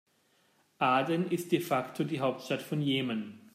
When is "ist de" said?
1.29-1.59